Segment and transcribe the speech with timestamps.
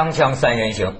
[0.00, 0.96] 锵锵三人行，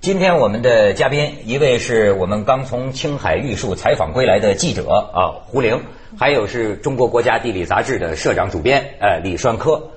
[0.00, 5.82] 今天我们的嘉宾一位是我们刚从青海玉树采访归来的记者啊胡玲，
[6.18, 9.90] 还有是中国国家地理杂志的社长主编呃李栓科。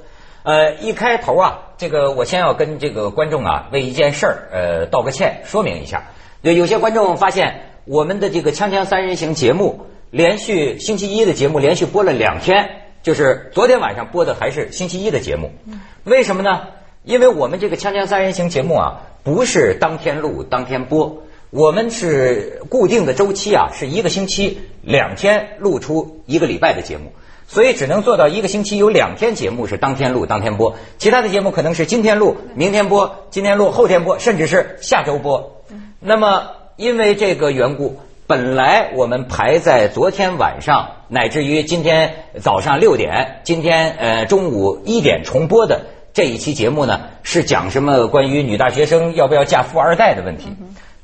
[0.43, 6.03] 呃，一开头啊，这个我先要跟这个观众啊为一件事儿呃道个歉，说明一下。
[6.41, 12.69] 有有些观众发现我们的这个锵锵三人行节目连续星期一的节目连续播了两天，
[13.01, 15.51] 就是昨天晚上播的还是星期一的节目，
[16.03, 16.67] 为什么呢？
[17.03, 27.11] 因为我们这个锵锵三人行节目啊，不是当天录当天播，我们是固定的周期啊，是一个星期两天录出一个礼拜的节目，
[27.47, 35.63] 所以只能做到一个星期有两天节目是当天录当天播，其他的节目可能是今天录明天播，今天录后天播，甚至是下周播。
[35.99, 45.87] 那么因为这个缘故，本来我们排在昨天晚上，乃至于今天早上六点，今天呃中午一点重播的。
[46.13, 50.47] 这一期节目呢是讲什么关于女大学生要不要嫁富二代的问题，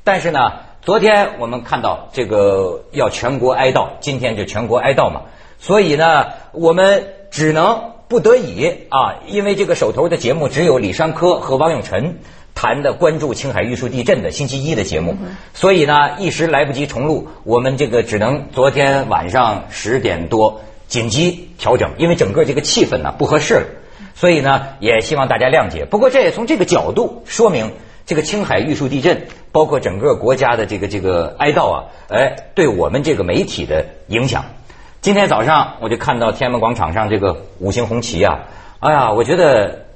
[0.04, 5.22] 但是呢，昨天我们看到这个要全国哀悼，今天就全国哀悼嘛，
[5.58, 12.18] 所以呢，我们只能不得已啊，因为这个手头的节目只有李山科和王永晨
[12.54, 15.16] 谈的关注青海玉树地震的星期一的节目，
[15.54, 23.66] 所以呢一时来不及重录，我们这个只能昨天晚上十点多紧急调整，因为整个这个气氛呢不合适了。
[24.14, 25.84] 所以呢，也希望大家谅解。
[25.84, 27.72] 不过这也从这个角度说明，
[28.06, 34.44] 这个青海玉树地震，包括整个国家的这个这个哀悼啊，哎，对我们这个媒体的影响。
[35.00, 38.46] 今天早上我就看到天安门广场上这个五星红旗啊，
[38.80, 39.86] 哎呀，我觉得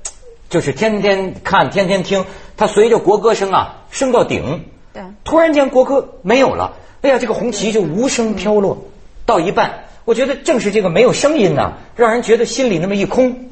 [0.49, 2.25] 就是天天看，天天听，
[2.57, 8.85] 它随着国歌声啊升到顶，对，突然间国歌没有了，哎呀，这个红旗就无声飘落
[9.27, 13.49] 到一半，我觉得正是这个没有声音呢，让人觉得心里那么一空。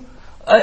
[0.50, 0.60] 呃，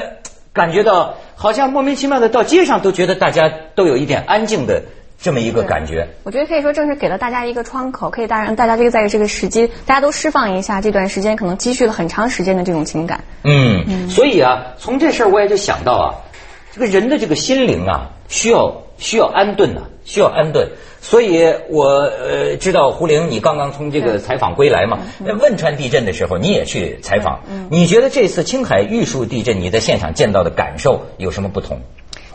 [0.51, 4.83] 感觉到好像莫名其妙的到街上都觉得大家都有一点安静的
[5.17, 6.09] 这么一个感觉。
[6.23, 13.23] 我觉得可以说正是给了大家一个窗口，可以大让大家这个在这个时机，大家都释放一下这段时间可能积蓄了很长时间的这种情感。
[13.43, 16.05] 嗯，所以啊，从这事儿我也就想到啊，
[16.73, 20.69] 这个人的这个心灵啊，需要需要安顿呐，需要安顿。
[21.01, 24.99] 所以，我呃知道胡玲，你刚刚从这个采访归来嘛？
[25.19, 27.41] 那汶川地震的时候，你也去采访。
[27.69, 31.81] 你觉得这次青海玉树地震，你在现场见到的感受有什么不同？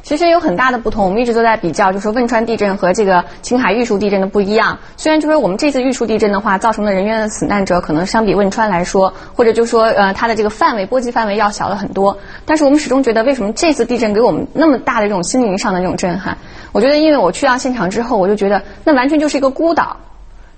[0.02, 4.78] 其实有很大的不同，我们一直都在比较，就是汶川地震和这个青海玉树地震的不一样。
[4.96, 16.36] 虽然就是我们这次玉树地震的话，造成的人员的死难者可能相比汶川来说，或者就说呃它的这个范围波及范围要小了很多，但是我们始终觉得，为什么这次地震给我们那么大的这种心灵上的这种震撼？
[16.72, 19.98] 我觉得，因为我去到现场之后，我就觉得那完全就是一个孤岛，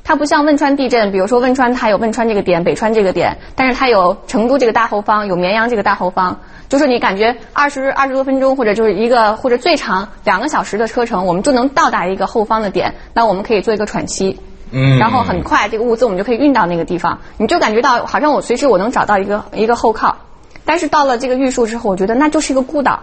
[0.06, 6.38] 它不像汶川地震，比如说汶川它有汶川这个点，北川这个点，但是它有成都这个大后方，有绵阳这个大后方，
[6.68, 14.38] 就是你感觉二十二十多分钟，或者就是一个或者最长两个小时的车程，我们就能到达一个后方的点，那我们可以做一个喘息，
[14.72, 20.18] 嗯，然后很快这个物资我们就可以运到那个地方，你就感觉到好像我随时我能找到一个一个后靠，
[20.66, 23.00] 但是到了这个玉树之后，我觉得那就是一个孤岛。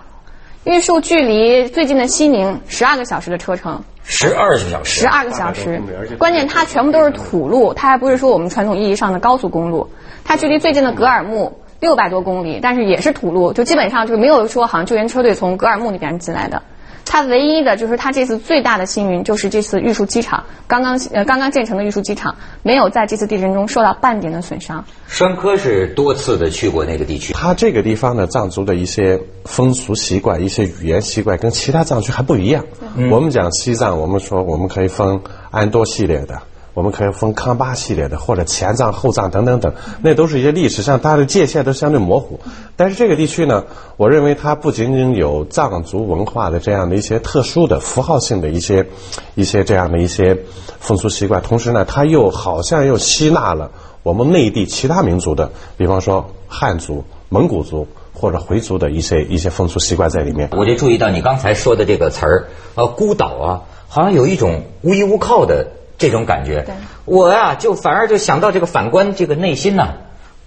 [0.65, 5.81] 玉树距离最近的西宁十二个小时的车程，十二个小时，十二个小时。
[6.17, 9.89] 关键它全部都是土路，它还不是说我们传统意义上的高速公路。
[10.23, 16.61] 它距离最近的格尔木六百多公里，但是也是土路，就基本上就是没有说好像救援车队从格尔木那边进来的。
[17.05, 24.85] 它唯一的就是它这次最大的幸运，就是这次玉树机场刚刚呃刚刚建成的玉树机场，没有在这次地震中受到半点的损伤。
[25.07, 32.65] 栓科是多次的去过那个地区，它这个地方的藏族的一些风俗习惯、一些语言习惯跟其他藏区还不一样。
[33.09, 36.41] 我们讲西藏，我们说我们可以分安多系列的。
[36.73, 42.39] 我们可以分康巴系列的，或者前藏、后藏等等等，那都是一些历史上它的界限都相对模糊。
[42.77, 43.65] 但是这个地区呢，
[43.97, 48.87] 我认为它不仅仅有藏族文化的这样的一些特殊的符号性的一些
[49.35, 50.37] 一些这样的一些
[50.79, 60.49] 风俗习惯，同时呢，它又好像又吸纳了我们内地其他民族的，比方说汉族、蒙古族或者回族的一些一些风俗习惯在里面。
[60.53, 65.67] 我就注意到你刚才说的这个词儿，呃，孤岛啊，好像有一种无依无靠的。
[66.01, 66.65] 这种感觉，
[67.05, 69.89] 我呀就反而就想到这个反观这个内心呐，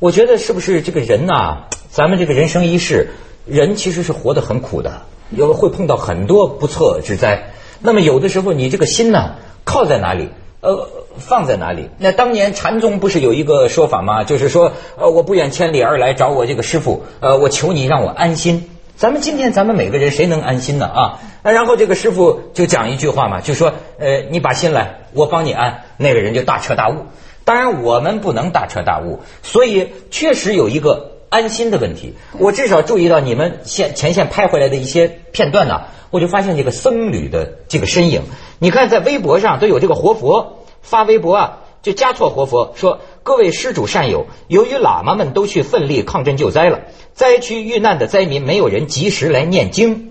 [0.00, 3.10] 我觉得是不是这个人呐，咱们这个人生一世，
[3.46, 7.52] 人其实是活得很苦的，有会碰到很多不测之灾。
[7.80, 10.28] 那么有的时候你这个心呢，靠在哪里，
[10.60, 11.88] 呃，放在哪里？
[11.98, 14.24] 那当年禅宗不是有一个说法吗？
[14.24, 18.70] 就是说，呃，我不远千里而来找我这个师傅，呃，我求你让我安心。
[18.96, 21.20] 咱们今天咱们每个人谁能安心呢啊？
[21.43, 25.82] 那然后这个师傅就讲一句话嘛，就说呃你把心来，我帮你安。
[25.96, 27.06] 那个人就大彻大悟。
[27.44, 32.14] 当然我们不能大彻大悟，所以确实有一个安心的问题。
[32.38, 38.23] 我至少注意到你们现前线拍回来的一些片段呢，我就发现这个僧侣的这个身影。
[38.61, 46.80] 你看，在微博上都有这个活佛发微博啊，就加错活佛说：“各位施主善友，由于喇嘛们都去奋力抗震救灾了，
[47.14, 50.10] 灾区遇难的灾民没有人及时来念经。”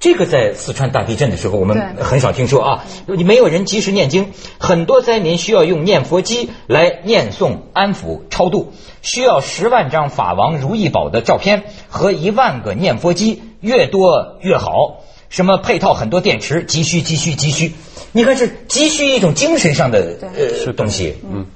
[0.00, 2.84] 这个在四川大地震的时候，我们很少听说啊。
[3.06, 8.72] 你没有人及时念经，很多灾民需要用念佛机来念诵、安抚、超度，
[9.02, 15.04] 需要十万张法王如意宝的照片和一万个念佛机，越多越好。
[15.28, 17.72] 什么配套很多电池，急需急需急需。
[18.12, 21.46] 你看是急需一种精神上的呃东西，嗯。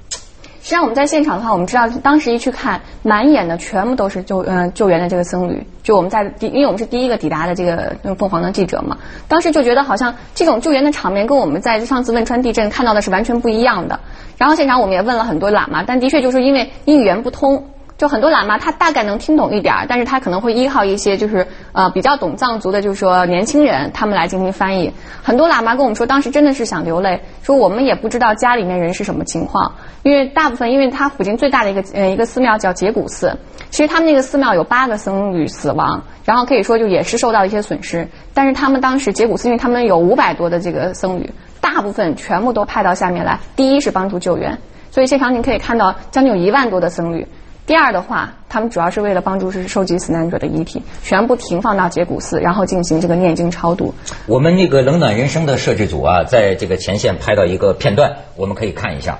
[0.61, 5.65] 实际上我们在现场的话，我们知道当时一去看，满眼的全部都是救呃救援的这个僧侣。
[5.83, 8.97] 就我们在第，因为我们是第一个抵达的这个凤凰的记者嘛，
[9.27, 13.99] 当时就觉得好像这种救援的场面跟我们在上次汶川地震看到的是完全不一样的。
[14.37, 17.63] 然后现场我们也问了很多喇嘛，但的确就是因为语言不通。
[17.99, 24.89] 就很多喇嘛，他大概能听懂一点儿，但是他可能会依靠一些就是呃比较懂藏族的，就是说年轻人他们来进行翻译。
[25.21, 29.73] 很多喇嘛跟我们说，当时真的是想流泪，说我们也不知道家里面人是什么情况，
[30.03, 33.37] 因为大部分因为他附近最大的一个呃一个寺庙叫结古寺，
[33.69, 41.29] 其实他们那个寺庙有八个僧侣死亡，然后可以说就也是受到一些损失，但是他们当时结古寺因为他们有五百多的这个僧侣，
[41.59, 44.57] 大部分全部都派到下面来，第一是帮助救援，
[44.89, 47.27] 所以现场您可以看到将近有一万多的僧侣。
[47.69, 53.93] 第二的话，他们主要是为了帮助是收集死难者的遗体，全部停放到节骨寺，然后进行这个念经超度。
[54.25, 59.19] 我们那个冷暖人生的摄制组啊，在这个前线拍到一个片段，我们可以看一下。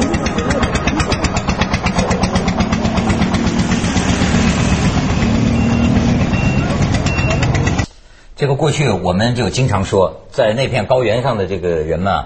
[8.41, 12.23] 这个过去我们就经常说，在那片高原上的这个人们，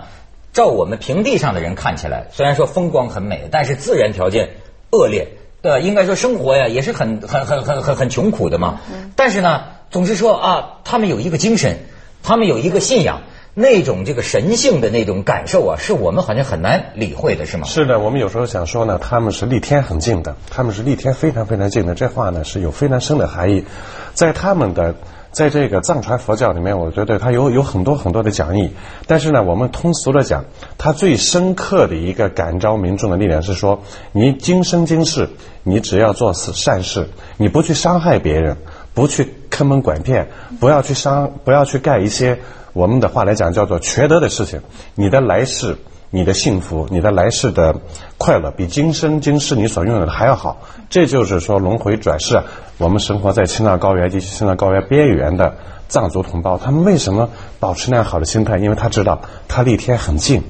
[0.53, 4.51] 照我们平地上的人看起来，虽然说风光很美，但是自然条件
[4.94, 5.27] 恶劣，
[5.62, 5.79] 对吧？
[5.79, 8.79] 应该说生活呀也是很很很很很很穷苦的嘛。
[9.17, 11.79] 但是呢，总是说啊，他们有一个精神，
[12.23, 13.23] 他们有一个信仰，
[13.53, 17.67] 那种这个神性的那种感受啊，是我们好像很难理会的，是吗？
[17.67, 21.94] 是的，我们有时候想说呢，他们是离天很近的，他们是离天非常非常近的。
[21.94, 23.65] 这话呢是有非常深的含义，
[24.13, 24.95] 在他们的。
[25.36, 28.72] 在这个藏传佛教里面，我觉得它有有很多很多的讲义。
[29.06, 30.46] 但是呢，我们通俗的讲，
[30.78, 33.82] 它最深刻的一个感召民众的力量是说：
[34.14, 35.28] 你今生今世，
[35.64, 38.56] 你只要做善事，你不去伤害别人，
[38.94, 40.30] 不去坑蒙拐骗，
[40.62, 42.39] 不要去伤，不要去干一些
[42.72, 44.62] 我们的话来讲叫做缺德的事情，
[44.96, 45.75] 你的来世。
[46.09, 47.75] 你的幸福，你的来世的
[48.17, 50.62] 快乐，比今生今世你所拥有的还要好。
[50.89, 52.41] 这就是说轮回转世。
[52.77, 55.55] 我们生活在青藏高原及其、青藏高原边缘的
[55.88, 58.57] 藏族同胞，他们为什么保持那样好的心态？
[58.57, 60.41] 因为他知道他离天很近，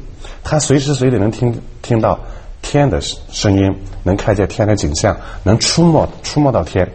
[0.43, 2.19] 他随时随地能听听到
[2.61, 6.91] 天的声音，能看见天的景象，能触摸触摸到天。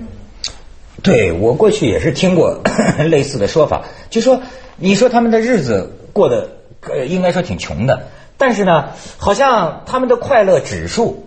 [1.02, 2.60] 对我过去也是听过
[3.08, 4.42] 类似的说法，就说
[4.76, 6.48] 你说他们的日子过得
[6.82, 8.06] 呃，应该说挺穷的。
[8.40, 11.26] 但是呢，好像他们的快乐指数，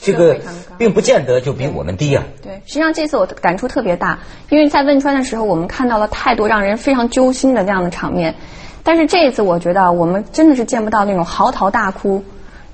[0.00, 0.38] 这个
[0.78, 2.22] 并不见得就比我们低啊。
[2.40, 8.36] 对，实际上这次我感触特别大，因为在汶川的时候，我们看到了太多让人非常揪心的那样的场面。
[8.84, 12.22] 但是这一次，我觉得我们真的是见不到那种嚎啕大哭，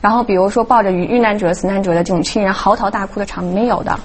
[0.02, 3.98] 然后比如说抱着遇遇难者、死难者的这种亲人嚎啕大哭的场面没有的。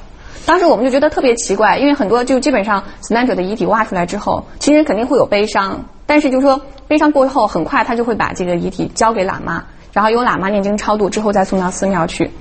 [0.45, 9.65] 当时我们就觉得特别奇怪，因为很多就基本上死难者的遗体挖出来之后，亲人肯定会有悲伤，但是就说悲伤过后，很快他就会把这个遗体交给喇嘛。
[9.93, 12.31] 然后由喇嘛念经超度之后再送到寺庙去。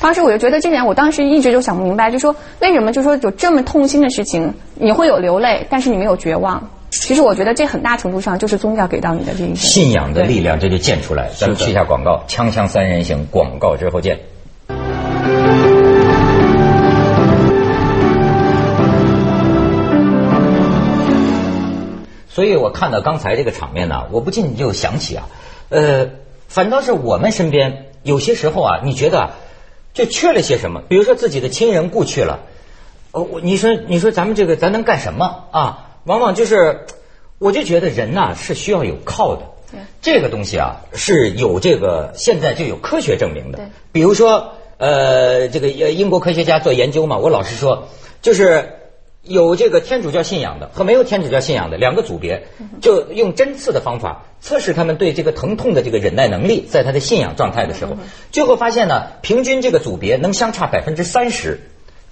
[0.00, 6.70] 当时我就觉得这点，我当时一直就想不明白，就说为什么就说有这么痛心的事情，你会有流泪，但是你没有绝望。
[6.90, 11.30] 其实我觉得这很大程度上就是宗教给到你的这一信仰的力量，这就见出来。
[11.38, 14.18] 咱们去一下广告，锵锵三人行，广告之后见。
[22.28, 25.26] 所以我看到刚才这个场面呢，我不禁就想起啊。
[25.68, 26.08] 呃，
[26.50, 29.30] 反倒是我们身边有些时候啊，你觉得
[29.94, 30.82] 就缺了些什么？
[30.88, 32.40] 比如说自己的亲人故去了，
[33.12, 35.86] 哦，你说你说咱们这个咱能干什么啊？
[36.04, 36.86] 往往就是，
[37.38, 39.42] 我就觉得人呐是需要有靠的。
[40.02, 43.60] 这个东西啊是有这个现在就有科学证明的。
[43.92, 47.86] 比如说，呃，这个英国科学家做研究嘛，我老实说，
[48.22, 48.79] 就是
[49.22, 52.44] 有这个天主教信仰的和没有天主教信仰的两个组别，
[52.80, 57.96] 就用针刺的方法测试他们对这个疼痛的这个忍耐能力，在他的信仰状态的时候，
[58.32, 61.60] 最后发现呢，平均这个组别能相差百分之三十，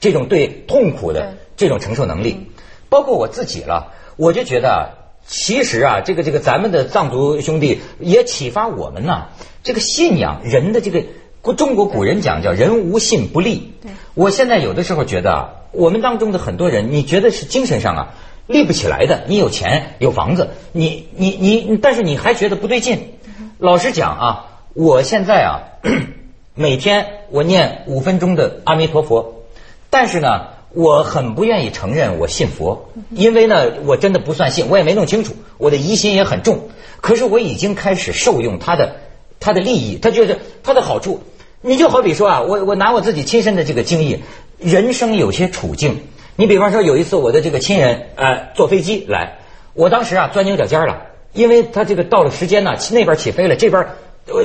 [0.00, 2.50] 这种对痛苦的这种承受能力，
[2.88, 4.96] 包括我自己了，我就觉得。
[5.30, 9.26] 其实啊，这个这个咱们的藏族兄弟也启发我们呐。
[9.62, 11.04] 这个信仰，人的这个
[11.42, 13.74] 古中国古人讲叫“人无信不立”。
[14.14, 18.14] 我现在有的时候觉得啊，我们当中的很多人，你觉得是精神上啊
[18.46, 19.24] 立不起来的。
[19.26, 23.14] 你有钱有房子，你你你，但是你还觉得不对劲。
[23.58, 25.52] 老实讲啊，我现在啊，
[26.54, 29.44] 每天我念五分钟的阿弥陀佛，
[29.90, 30.58] 但是呢。
[30.74, 36.68] 我很不愿意承认我信佛，因为呢，我真的不算信，我也没弄清楚，我的疑心也很重。
[37.00, 38.96] 可是我已经开始受用他的
[39.40, 41.22] 他的利益，他就是他的好处。
[41.62, 44.22] 你就好比说啊，我我拿我自己亲身的这个经历，
[44.58, 46.00] 人生有些处境。
[46.36, 49.38] 你比方说有一次我的这个亲人呃坐飞机来，
[49.74, 53.86] 我当时啊钻牛角尖了，因为他这个到了时间呢，那边起飞了，这边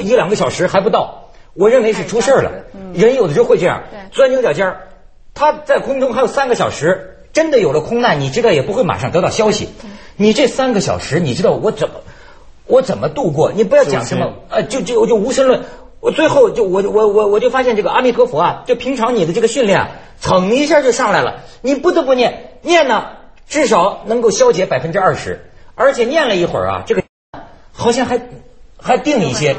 [0.04, 2.52] 一两个小时还不到，我认为是出事了。
[2.94, 4.88] 人有的时候会这样钻牛角尖儿。
[5.36, 9.70] 他在空中还有三个小时，真的有了空难，你知道也不会马上得到消息。
[10.16, 11.96] 你这三个小时，你知道我怎么
[12.66, 13.52] 我怎么度过？
[13.52, 15.62] 你不要讲什么呃，就就就无神论。
[16.04, 19.88] 我最后就我我我我就发现这个阿弥陀佛啊，就平常你的这个训练，
[20.22, 21.40] 噌一下就上来了。
[21.62, 23.06] 你不得不念念呢，
[23.48, 25.46] 至少能够消解百分之二十，
[25.76, 27.04] 而且念了一会儿啊，这个
[27.72, 28.20] 好像还
[28.78, 29.56] 还定一些。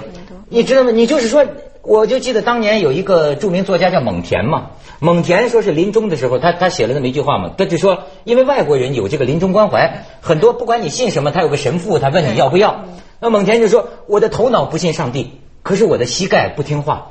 [0.51, 0.91] 你知道吗？
[0.91, 1.47] 你就是说，
[1.81, 4.73] 我就记得当年有一个著名作家叫蒙恬嘛。
[4.99, 12.85] 蒙恬说是临终的时候，他他写了那么一句话嘛，他就说，因为外国人有这个临终关怀，很多不管你信什么，他有个神父，他问你要不要。
[13.19, 17.11] 那蒙恬就说，我的头脑不信上帝，可是我的膝盖不听话。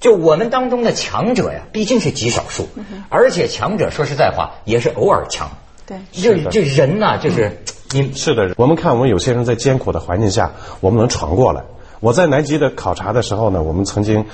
[0.00, 2.68] 就我们当中的强者呀，毕竟是极少数，
[3.08, 5.48] 而且强者说实在话也是偶尔强。
[5.86, 7.62] 对，就这人呐，就是
[7.92, 8.52] 你是的。
[8.58, 11.62] 我们看，我们有些人在艰苦的环境下，我们能闯过来。
[12.00, 14.26] 我在南极的考察的时候呢，我们曾经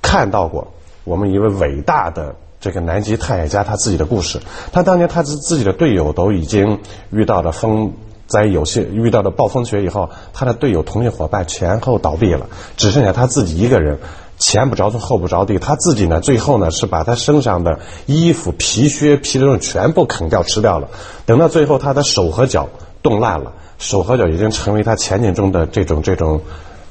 [0.00, 0.72] 看到过。
[1.04, 4.40] 我们一位伟大的这个南极探险家他自己的故事，
[4.72, 6.80] 他当年他自自己的队友都已经
[7.10, 7.92] 遇到了风
[8.32, 12.46] 在，有些遇到了暴风雪以后，他的队友同学伙伴前后倒闭了，
[12.78, 13.98] 只剩下他自己一个人，
[14.38, 15.58] 前不着村后不着地。
[15.58, 20.88] 他自己呢，最后呢是把他身上的衣服、皮靴、皮的全部啃掉吃掉了。
[21.26, 22.70] 等到最后，他的手和脚
[23.02, 26.40] 冻烂了，手和脚已经成为他前进中的这种这种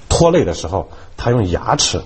[0.10, 2.00] 拖累的时候，他用牙齿。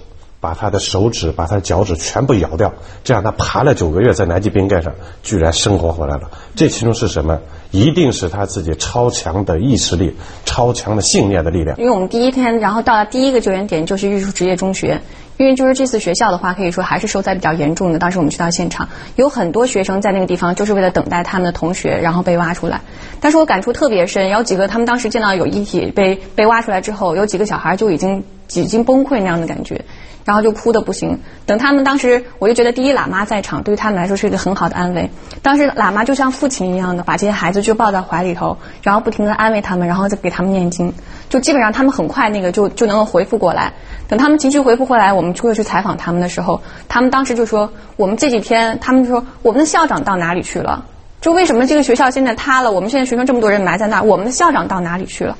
[0.45, 2.71] 把他的手指、把他的脚趾全部咬掉，
[3.03, 6.29] 这样他爬了九个月在南极冰盖上，居然生活回来了。
[6.55, 7.39] 这其中是什么？
[7.71, 11.75] 一定是他自己超强的意志力、超强的信念的力量。
[11.79, 15.01] 因为我们第一天，然后到了第一个救援点就是玉树职业中学，
[15.37, 17.97] 因为就是这次学校的话，可以说还是受灾比较严重的。
[17.97, 22.79] 当时我们去到现场，有很多学生在那个地方就是为了等待他们的同学，然后被挖出来。
[23.19, 29.83] 但是我感触特别深，有几个他们当时见到有遗体被被挖出来之后，有几个小孩就已经几经崩溃那样的感觉。
[30.25, 31.17] 然后就哭的不行。
[31.45, 35.09] 等他们当时，我就觉得第一喇嘛在场，对于他们来说是一个很好的安慰。
[35.41, 40.91] 当时喇嘛就像父亲一样的，把这些孩子就抱在怀里头，然后不停的安慰他们，然后再给他们念经。
[41.29, 43.71] 就基本上他们很快那个就就能够恢复过来。
[44.07, 50.85] 等他们情绪恢复过来，我们出去去采访他们的时候，他们当时就说：“我们这几天，他们就说我们的校长到哪里去了？
[51.21, 52.71] 就为什么这个学校现在塌了？
[52.71, 55.37] 我们现在学生这么多人埋在那儿，我们的校长到哪里去了？”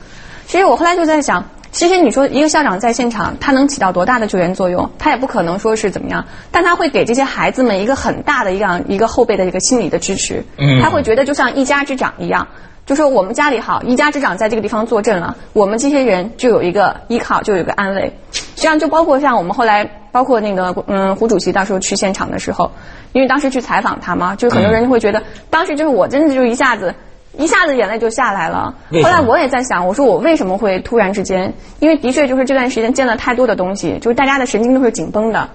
[0.48, 1.44] 其实我后来就在想。
[1.76, 4.90] 其实你说一个校长在现场，他能起到多大的救援作用？
[4.98, 10.42] 他也不可能说是怎么样，但他会给这些孩子们一个很大的一样一个后辈的一个心理的支持。
[10.58, 12.48] 嗯，他会觉得就像一家之长一样，
[12.86, 18.18] 就说我们家里好，一家之长在这个地方坐镇了，我们这些人就有一个依靠，就有一个安慰。
[18.32, 22.72] 实际上就包括像我们后来，包括那个嗯胡主席到时候去现场的时候，
[23.12, 26.96] 因为当时去采访他嘛，就很多人就会觉得，当时就是我真的就一下子。
[27.38, 28.74] 一下子眼泪就下来了。
[29.04, 31.54] 后来我也在想，我说我为什么会突然之间？
[31.80, 35.50] 因为的确就是这段时间见了太多的东西，就是大家的神经都是紧绷的。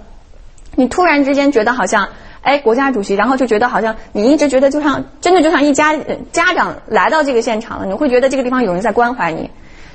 [0.77, 2.09] 你突然之间觉得好像，
[2.43, 5.95] 哎，国家主席，然后就觉得好像你一直觉得就像真的就像一家
[6.33, 9.51] 家长来到这个现场了，你会觉得这个地方有人在关怀你。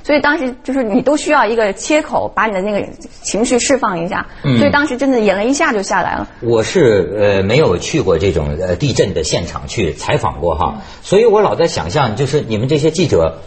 [0.06, 2.86] 所以当时就是你都需要一个切口，把你的那个
[3.22, 4.24] 情绪释放一下。
[4.40, 6.28] 所以当时真的眼泪一下就下来了。
[6.42, 13.38] 我是呃没有去过这种呃地震的现场去采访过哈，所以我老在想象，就是你们这些记者，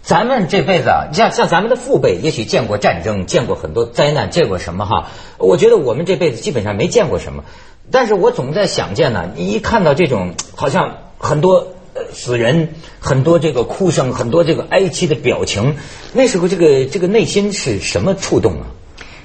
[0.00, 5.08] 咱们这辈子啊，像像咱们的父辈，也许见过战争，见过很多灾难，见过什么哈？
[5.38, 7.42] 我觉得我们这辈子基本上没见过什么，
[7.90, 9.28] 但是我总在想见呢。
[9.34, 11.64] 你一看到这种好像很多呃
[12.12, 15.76] 死人，很多这个哭声，很多这个哀戚的表情，
[16.12, 18.66] 那时候这个这个内心是什么触动啊？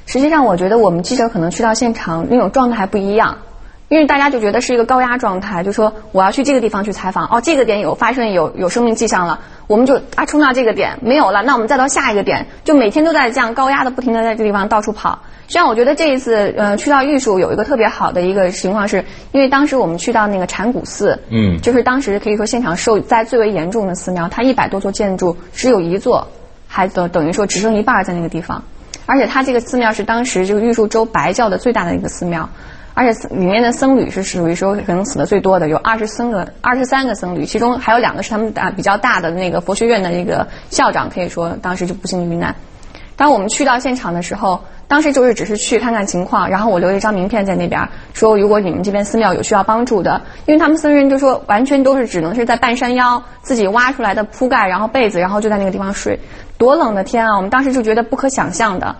[0.05, 3.39] 实际上，我觉得我们记者可能去到现场那种状态还不一样。
[3.87, 15.19] 因为大家就觉得是一个高压状态，就说我要去这个地方去采访，哦，这个点有发生有有生命迹象了，我们就啊冲到这个点没有了，那我们再到下一个点，就每天都在这样高压的不停的在这个地方到处跑。
[15.47, 26.27] 实际上，我觉得这一次呃去到玉树有一个特别好的一个情况，是因为当时我们去到那个禅谷寺，嗯，就是当时可以说现场受灾最为严重的寺庙，它一百多座建筑只有一座
[26.67, 28.63] 还等等于说只剩一半在那个地方，
[29.05, 32.49] 而且它这个寺庙是当时这个玉树州白教的最大的一个寺庙。
[32.95, 42.55] 而且里面的僧侣是属于说可能死的最多的，有二十三个、二十三个僧侣，其中还有两个是他们大比较大的那个佛学院的一个校长，可以说当时就不幸遇难。
[43.17, 56.19] 当我们去到现场的时候，当时就是只是去看看情况，然后我留了一张名片在那边，说如果你们这边寺庙有需要帮助的，因为他们僧人就说完全都是只能是在半山腰自己挖出来的铺盖，然后被子，然后就在那个地方睡，
[56.57, 57.35] 多冷的天啊！
[57.35, 58.95] 我们当时就觉得不可想象的。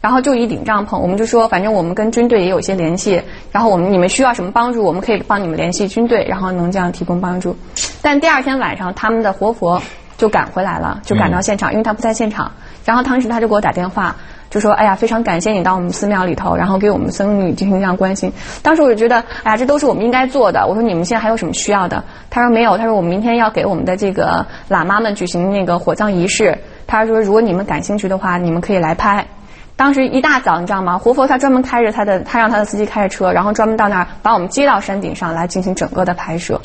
[0.00, 7.56] 然后就一顶帐篷，我们就说，反正我们跟军队也有一些联系，然后我们你们需要什么帮助，我们可以帮你们联系军队，然后能这样提供帮助。
[8.00, 9.82] 但第二天晚上，他们的活佛
[10.16, 12.50] 就赶回来了，就赶到现场，因为他不在现场。
[12.84, 14.16] 然后当时他就给我打电话，
[14.48, 20.66] 就说：“哎呀，非常感谢你到我们寺庙里头，然后给我们僧侣进行这样关心。”当时我就觉得，哎呀，这都是我们应该做的。
[20.66, 29.26] 我说：“你们现在还有什么需要的？”他说：“没有。”他说：“我们明天要给我们的这个喇嘛们举行那个火葬仪式。”他说：“如果你们感兴趣的话，你们可以来拍。”
[29.78, 30.98] 当时一大早，你知道吗？
[30.98, 36.60] 活佛他专门开着他的，他让他的司机开着车，然后专门到那儿把我们接到山顶上来进行整个的拍摄。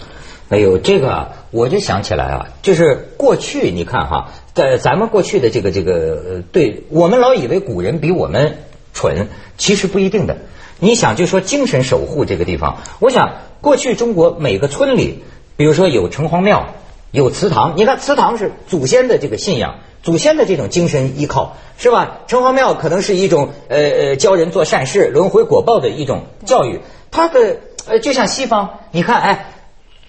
[0.49, 8.57] 哎呦，这个我就想起来啊，就是过去你看哈，在咱们过去的这个这个，对我们老以为古人比我们
[8.95, 9.27] 蠢，
[9.59, 10.37] 其实不一定的。
[10.79, 15.23] 你想，就说精神守护这个地方，我想过去中国每个村里，
[15.55, 16.69] 比如说有城隍庙，
[17.11, 19.75] 有祠堂，你看祠堂是祖先的这个信仰。
[20.03, 22.19] 祖先的这种精神依靠是吧？
[22.27, 26.81] 城隍庙可能是一种呃呃教人做善事、轮回果报的一种教育。
[27.09, 29.53] 它的呃就像西方，你看哎，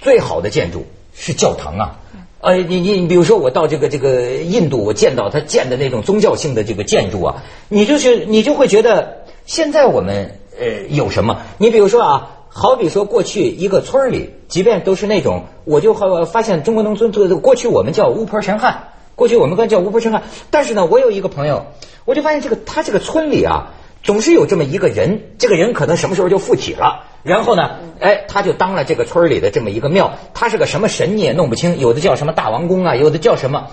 [0.01, 2.01] 最好的建筑是教堂啊。
[2.41, 11.39] 呃，你你比如说我到这个这个印度，我见到他建的那种宗教性的这个建筑啊，你就是你就会觉得现在我们呃有什么？
[11.57, 15.95] 你比如说啊，好比说过去一个村里，即便都是那种，我就
[16.27, 18.89] 发现中国农村这个过去我们叫巫婆神汉。
[19.15, 21.67] 过去我们管叫无婆生汉，但是呢，我有一个朋友，
[22.05, 23.71] 我就发现这个他这个村里啊，
[24.03, 33.69] 总是有这么一个人，这个人可能什么时候就附体了，然后呢，哎，他就当了这个村里的这么一个庙，他是个什么神你也弄不清，有的叫什么大王公啊，有的叫什么，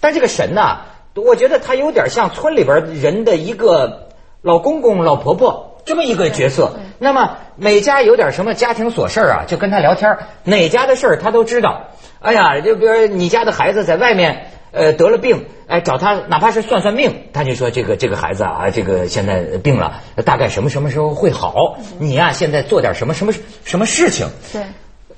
[0.00, 0.78] 但这个神呢，
[1.14, 4.08] 我觉得他有点像村里边人的一个
[4.40, 6.72] 老公公、老婆婆这么一个角色。
[6.98, 11.90] 那么每家有点什么家庭琐事啊，就跟他聊天，哪家的事儿他都知道。
[12.20, 14.52] 哎呀，就比如你家的孩子在外面。
[14.76, 21.78] 呃，得了病，哎，找他哪怕是算算命，他就说这个这个孩子啊，这个现在病了，大概什么什么时候会好？
[21.98, 23.32] 你呀，现在做点什么什么
[23.64, 24.28] 什么事情？
[24.52, 24.62] 对，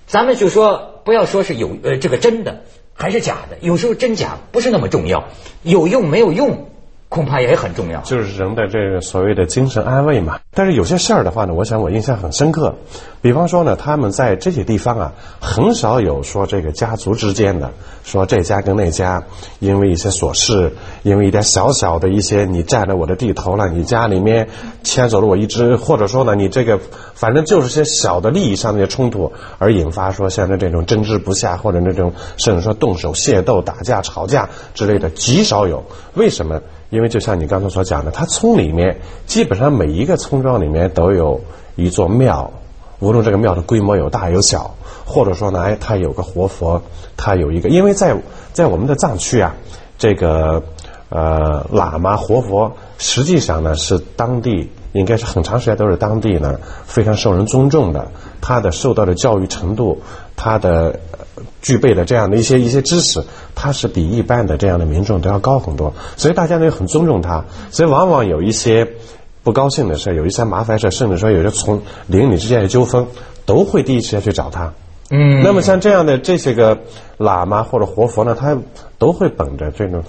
[0.06, 2.62] 咱们就说不要说是有呃这个真的
[2.94, 5.24] 还是假的，有时候真假不是那么重要，
[5.64, 6.67] 有用没有用。
[7.08, 10.38] 恐怕也很重要，就是人的这个所谓的精神安慰嘛。
[10.52, 12.74] 但是有些事儿的话呢，我想我印象很深刻。
[13.20, 17.72] 比方说呢，他们在这些地方啊，很少有说这个家族之间的，
[18.04, 19.22] 说这家跟那家
[19.58, 24.48] 因为一些琐事，因为一点小小的一些你占了我的地头了，你家里面
[24.84, 26.78] 牵走了我一只，或者说呢，你这个
[27.14, 35.84] 反正就是些小的利益上的冲突而引发说现在这种争执不下，或者那种甚至说动手械斗、打架、吵架之类的极少有。
[36.14, 36.60] 为什么？
[36.90, 41.40] 因为就像你刚才所讲的，它村里面基本上每一个村庄里面都有
[41.76, 42.50] 一座庙，
[42.98, 44.74] 无论这个庙的规模有大有小，
[45.04, 46.80] 或者说呢，哎，它有个活佛，
[47.16, 48.16] 它有一个，因为在
[48.52, 49.54] 在我们的藏区啊，
[49.98, 50.62] 这个
[51.10, 60.00] 呃喇嘛活佛实际上呢是当地应该是很长时间都是当地呢非常受人尊重的，他的受到的教育程度，
[60.38, 60.98] 他的。
[61.60, 63.22] 具备的这样的一些一些知识，
[63.54, 68.88] 他是比一般的这样的民众都要高很多，所以大家呢很尊重他，所以往往有一些
[69.44, 73.06] 不高兴的事，有一些麻烦事，甚至说有些从邻里之间的纠纷，
[73.44, 74.72] 都会第一时间去找他。
[75.10, 76.78] 嗯，那么像这样的这些个
[77.18, 78.56] 喇嘛或者活佛呢，他
[78.98, 80.02] 都会本着这种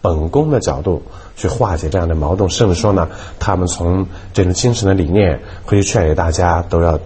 [0.00, 1.02] 本宫的角度
[1.36, 6.98] 去化解这样的矛盾，甚至说呢，他们从这种精神的理念会去劝诫大家都要。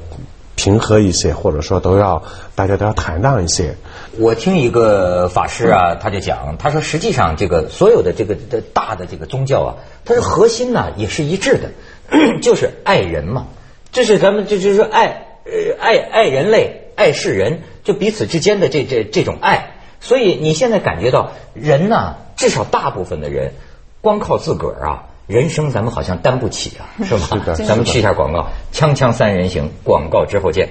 [0.55, 2.23] 平和一些，或者说都要
[2.55, 3.77] 大家都要坦荡一些。
[4.19, 11.71] 我听一个法师啊，他就讲，他说实际上这个所有的这个的大的这个宗教啊，它的核心呢也是一致的，
[12.43, 13.47] 就是爱人嘛。
[13.93, 19.77] 这是咱们这就是说爱呃爱爱人类爱世人，就彼此之间的这这这种爱。
[20.01, 23.53] 所以你现在感觉到人呢，至少大部分的人，
[24.01, 27.21] 光靠自个儿啊，人生咱们好像担不起啊，是吧？
[27.21, 30.69] 是的咱们去一下广告，锵锵三人行，广告之后见。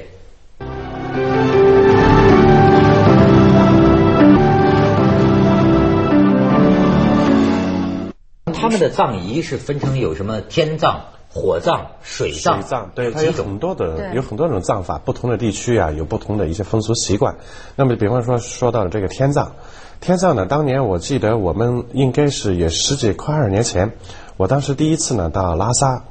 [8.54, 17.38] 他们的葬仪是分成有什么天葬、火葬、水葬，水葬对，它有很多的有很多种葬法，不同的地区啊有不同的一些风俗习惯。
[17.78, 19.54] 那么，比方说说到了这个天葬，
[20.02, 23.94] 天葬呢，当年我记得我们应该是也十几快二十年前，
[24.40, 26.04] 我当时第一次呢到拉萨，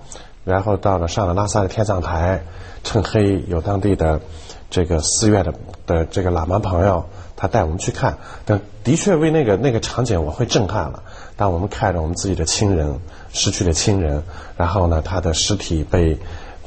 [0.44, 2.42] 然后到了上了拉萨的天葬台，
[2.84, 4.20] 趁黑有当地的
[4.68, 5.54] 这个寺院的
[5.86, 11.04] 的这个喇嘛朋友，他带我们去看，但的确为那个那个场景我会震撼了。
[11.38, 13.00] 当我们看着我们自己的亲人
[13.32, 14.22] 失去了亲人，
[14.58, 16.18] 然后呢，他的尸体被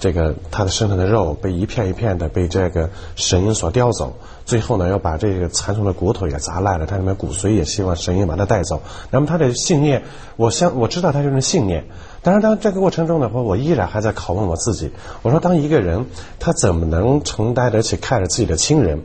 [0.01, 4.13] 这个他的身上的肉被一片一片的被这个神鹰所叼走，
[4.45, 8.81] 最后呢，要把这个残存的骨头也砸烂了，他里面骨髓也希望神鹰把它带走。
[9.11, 10.01] 那么他的信念，
[10.37, 11.85] 我相我知道他就是信念。
[12.23, 14.91] 当然，当这个过程中的话我依然还在拷问我自己。
[15.21, 16.07] 我说，当一个人
[16.39, 19.03] 他怎么能承担得起看着自己的亲人？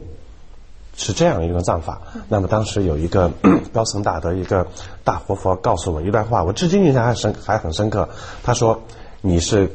[0.99, 2.01] 是这样一个葬法。
[2.27, 3.31] 那么当时有一个
[3.75, 4.67] 高僧大德，一个
[5.05, 8.09] 大活佛告诉我一段话，我至今印象还深还很深刻。
[8.43, 8.81] 他说
[9.21, 9.71] ：“你是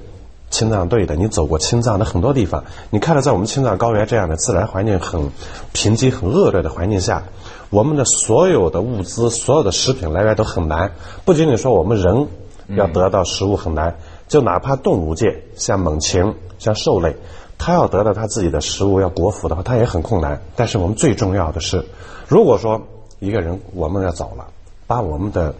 [0.51, 5.31] 青藏队的，你走过青藏的很多地方，你看到在我们青藏高原这样的自然环境很
[5.73, 7.23] 贫瘠、很恶劣的环境下，
[7.71, 10.91] 我们的所有的物资、所有的食品来源都很难。
[11.25, 12.27] 不仅仅说我们人
[12.75, 13.95] 要得到食物很难，
[14.27, 17.15] 就哪怕动物界，像猛禽、像兽类。”
[17.63, 20.41] 它要得到它自己的食物，要果腹的话，它也很困难。
[20.55, 21.85] 但是我们最重要的是，
[22.27, 22.81] 如果说
[23.19, 24.47] 一个人我们要走了，
[24.87, 25.53] 把我们的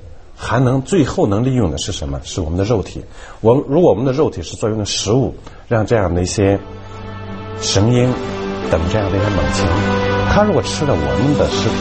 [0.44, 2.20] 还能最后能利用的是什么？
[2.24, 3.06] 是我们的肉体。
[3.42, 5.36] 我如果我们的肉体是作用的食物，
[5.68, 6.60] 让这样的一些
[7.62, 8.12] 神鹰
[8.72, 9.68] 等这样的一些猛禽，
[10.34, 11.76] 它如果吃了我们的尸体，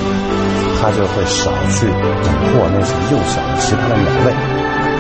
[0.79, 4.37] 它就会少去捕获那些幼小的其他的鸟类。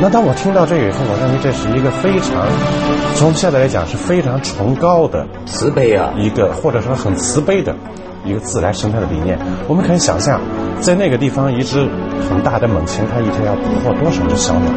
[0.01, 2.49] 那当我听到这以后，我认为这是一个非常，
[3.16, 7.77] 从现在来讲是非常崇高的慈悲啊，一个或者说很慈悲的
[8.25, 9.38] 一个自然生态的理念。
[9.68, 10.40] 我们可以想象，
[10.81, 11.79] 在那个地方，一只
[12.29, 14.73] 很大的猛禽，它一天要捕获多少只小鸟？